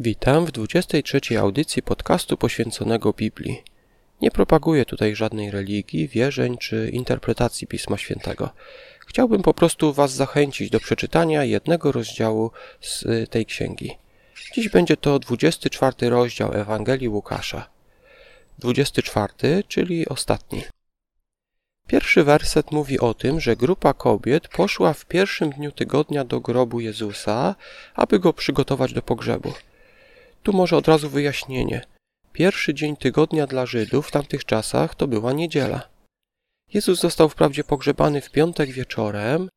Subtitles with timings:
[0.00, 3.62] Witam w 23 audycji podcastu poświęconego Biblii.
[4.20, 8.50] Nie propaguję tutaj żadnej religii, wierzeń czy interpretacji Pisma Świętego.
[9.06, 12.50] Chciałbym po prostu Was zachęcić do przeczytania jednego rozdziału
[12.80, 13.98] z tej księgi.
[14.54, 17.68] Dziś będzie to 24 rozdział Ewangelii Łukasza.
[18.58, 19.32] 24,
[19.68, 20.62] czyli ostatni.
[21.86, 26.80] Pierwszy werset mówi o tym, że grupa kobiet poszła w pierwszym dniu tygodnia do grobu
[26.80, 27.54] Jezusa,
[27.94, 29.52] aby go przygotować do pogrzebu.
[30.48, 31.80] Tu może od razu wyjaśnienie.
[32.32, 35.88] Pierwszy dzień tygodnia dla Żydów w tamtych czasach to była niedziela.
[36.74, 39.48] Jezus został wprawdzie pogrzebany w piątek wieczorem,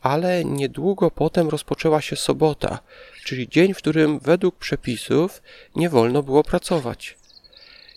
[0.00, 2.78] ale niedługo potem rozpoczęła się sobota,
[3.24, 5.42] czyli dzień, w którym według przepisów
[5.76, 7.16] nie wolno było pracować.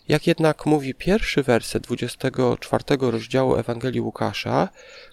[0.08, 4.68] Jak jednak mówi pierwszy werset 24 rozdziału Ewangelii Łukasza,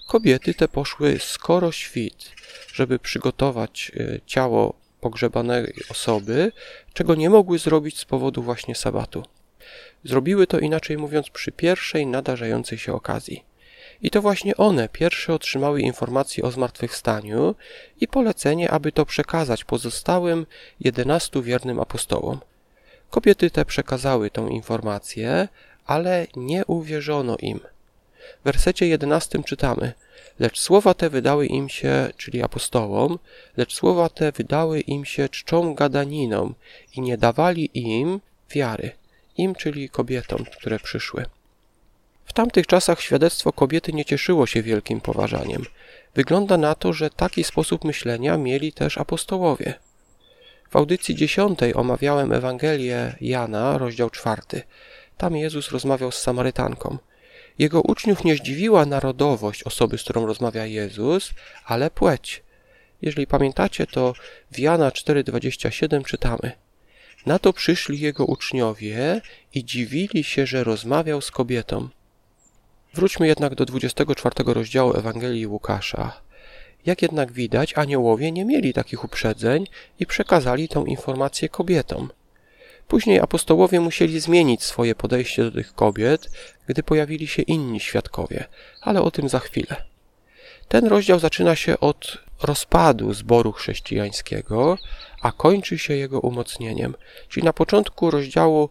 [0.07, 2.31] kobiety te poszły skoro świt,
[2.73, 6.51] żeby przygotować e, ciało pogrzebanej osoby,
[6.93, 9.23] czego nie mogły zrobić z powodu właśnie sabatu.
[10.03, 13.43] Zrobiły to inaczej mówiąc przy pierwszej nadarzającej się okazji.
[14.01, 17.55] I to właśnie one pierwsze otrzymały informacje o zmartwychwstaniu
[18.01, 20.45] i polecenie, aby to przekazać pozostałym
[20.79, 22.39] jedenastu wiernym apostołom.
[23.09, 25.47] Kobiety te przekazały tą informację,
[25.85, 27.59] ale nie uwierzono im.
[28.41, 29.93] W wersecie jedenastym czytamy:
[30.39, 33.19] Lecz słowa te wydały im się, czyli apostołom,
[33.57, 35.75] lecz słowa te wydały im się czczą
[36.95, 38.19] i nie dawali im
[38.51, 38.91] wiary.
[39.37, 41.25] Im, czyli kobietom, które przyszły.
[42.25, 45.65] W tamtych czasach świadectwo kobiety nie cieszyło się wielkim poważaniem.
[46.15, 49.73] Wygląda na to, że taki sposób myślenia mieli też apostołowie.
[50.69, 54.61] W audycji dziesiątej omawiałem Ewangelię Jana, rozdział czwarty.
[55.17, 56.97] Tam Jezus rozmawiał z Samarytanką.
[57.59, 61.31] Jego uczniów nie zdziwiła narodowość osoby, z którą rozmawia Jezus,
[61.65, 62.43] ale płeć.
[63.01, 64.13] Jeżeli pamiętacie, to
[64.51, 66.51] w Jana 4,27 czytamy.
[67.25, 69.21] Na to przyszli jego uczniowie
[69.53, 71.89] i dziwili się, że rozmawiał z kobietą.
[72.93, 76.21] Wróćmy jednak do 24 rozdziału Ewangelii Łukasza.
[76.85, 79.67] Jak jednak widać, aniołowie nie mieli takich uprzedzeń
[79.99, 82.09] i przekazali tę informację kobietom.
[82.93, 86.29] Później apostołowie musieli zmienić swoje podejście do tych kobiet,
[86.67, 88.45] gdy pojawili się inni świadkowie,
[88.81, 89.83] ale o tym za chwilę.
[90.67, 94.77] Ten rozdział zaczyna się od rozpadu zboru chrześcijańskiego,
[95.21, 96.95] a kończy się jego umocnieniem.
[97.29, 98.69] Czyli na początku rozdziału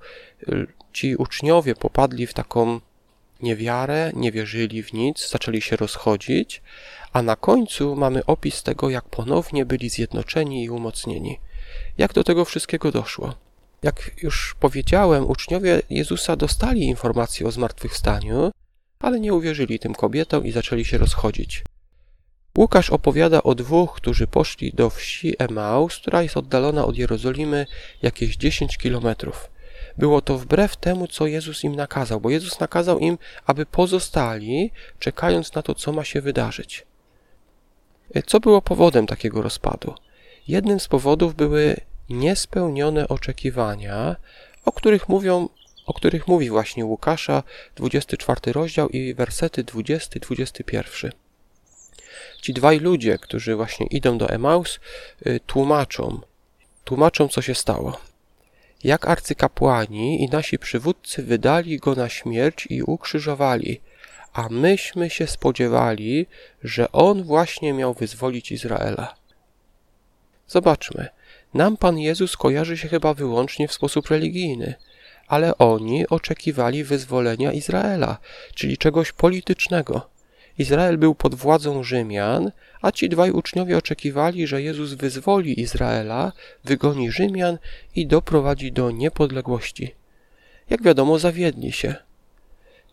[0.49, 2.81] y, ci uczniowie popadli w taką
[3.41, 6.63] niewiarę, nie wierzyli w nic, zaczęli się rozchodzić,
[7.13, 11.41] a na końcu mamy opis tego, jak ponownie byli zjednoczeni i umocnieni.
[11.99, 13.35] Jak do tego wszystkiego doszło?
[13.83, 18.51] Jak już powiedziałem, uczniowie Jezusa dostali informację o zmartwychwstaniu,
[19.01, 21.65] ale nie uwierzyli tym kobietom i zaczęli się rozchodzić.
[22.59, 27.67] Łukasz opowiada o dwóch, którzy poszli do wsi Emaus, która jest oddalona od Jerozolimy
[28.03, 29.51] jakieś 10 kilometrów.
[29.99, 35.55] Było to wbrew temu, co Jezus im nakazał, bo Jezus nakazał im, aby pozostali, czekając
[35.55, 36.87] na to, co ma się wydarzyć.
[38.27, 39.95] Co było powodem takiego rozpadu?
[40.49, 41.77] Jednym z powodów były
[42.13, 44.17] niespełnione oczekiwania,
[44.65, 45.49] o których mówią
[45.87, 47.43] o których mówi właśnie Łukasza,
[47.77, 51.11] 24 rozdział i wersety 20-21.
[52.43, 54.81] Ci dwaj ludzie, którzy właśnie idą do Emaus,
[55.27, 56.21] y, tłumaczą,
[56.85, 58.01] tłumaczą, co się stało.
[58.85, 63.81] Jak arcykapłani i nasi przywódcy wydali go na śmierć i ukrzyżowali,
[64.33, 66.27] a myśmy się spodziewali,
[66.65, 69.15] że on właśnie miał wyzwolić Izraela.
[70.49, 71.09] Zobaczmy,
[71.55, 74.75] nam Pan Jezus kojarzy się chyba wyłącznie w sposób religijny,
[75.29, 78.19] ale oni oczekiwali wyzwolenia Izraela,
[78.55, 80.13] czyli czegoś politycznego.
[80.59, 82.53] Izrael był pod władzą Rzymian,
[82.83, 86.33] a ci dwaj uczniowie oczekiwali, że Jezus wyzwoli Izraela,
[86.65, 87.59] wygoni Rzymian
[87.95, 89.95] i doprowadzi do niepodległości.
[90.71, 91.95] Jak wiadomo, zawiedli się.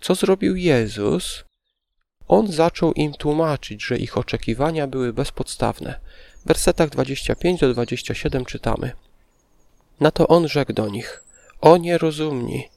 [0.02, 1.44] Co zrobił Jezus?
[2.28, 6.00] On zaczął im tłumaczyć, że ich oczekiwania były bezpodstawne.
[6.46, 8.92] Wersetach 25 do 27 czytamy.
[10.00, 11.24] Na to on rzekł do nich:
[11.62, 12.70] O nierozumni,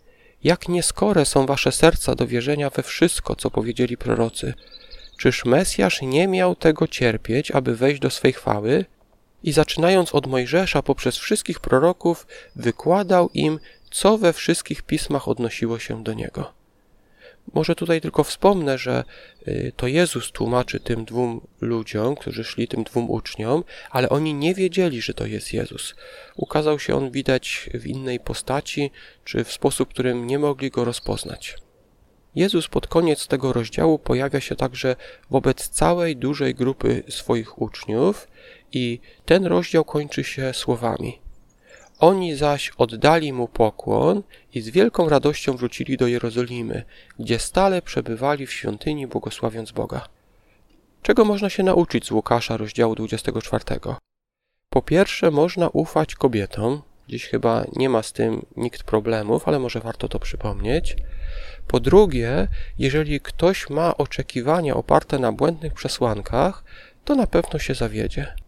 [0.45, 4.55] jak nieskore są wasze serca do wierzenia we wszystko, co powiedzieli prorocy.
[5.17, 8.85] Czyż Mesjasz nie miał tego cierpieć, aby wejść do swej chwały?
[9.43, 12.27] I zaczynając od Mojżesza poprzez wszystkich proroków,
[12.57, 13.61] wykładał im,
[13.91, 16.62] co we wszystkich pismach odnosiło się do niego.
[17.53, 19.05] Może tutaj tylko wspomnę, że
[19.49, 24.55] y, to Jezus tłumaczy tym dwóm ludziom, którzy szli, tym dwóm uczniom, ale oni nie
[24.55, 25.95] wiedzieli, że to jest Jezus.
[26.37, 28.91] Ukazał się on widać w innej postaci,
[29.25, 31.57] czy w sposób, którym nie mogli go rozpoznać.
[32.35, 34.97] Jezus pod koniec tego rozdziału pojawia się także
[35.31, 38.29] wobec całej dużej grupy swoich uczniów
[38.73, 41.22] i ten rozdział kończy się słowami:
[42.03, 44.23] Oni zaś oddali mu pokłon
[44.55, 46.85] i z wielką radością wrócili do Jerozolimy,
[47.19, 50.09] gdzie stale przebywali w świątyni, błogosławiąc Boga.
[51.03, 53.65] Czego można się nauczyć z Łukasza, rozdziału 24?
[54.71, 56.83] Po pierwsze, można ufać kobietom.
[57.09, 60.97] Dziś chyba nie ma z tym nikt problemów, ale może warto to przypomnieć.
[61.67, 66.65] Po drugie, jeżeli ktoś ma oczekiwania oparte na błędnych przesłankach,
[67.05, 68.42] to na pewno się zawiedzie.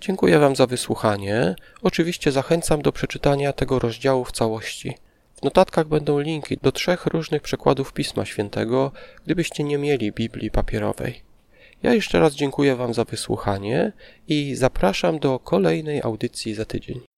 [0.00, 1.54] Dziękuję Wam za wysłuchanie.
[1.82, 4.94] Oczywiście zachęcam do przeczytania tego rozdziału w całości.
[5.34, 8.92] W notatkach będą linki do trzech różnych przekładów Pisma Świętego,
[9.24, 11.22] gdybyście nie mieli Biblii papierowej.
[11.82, 13.92] Ja jeszcze raz dziękuję Wam za wysłuchanie
[14.28, 17.09] i zapraszam do kolejnej audycji za tydzień.